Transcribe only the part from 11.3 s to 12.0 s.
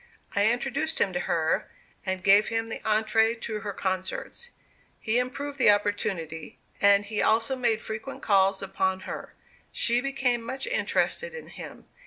in him.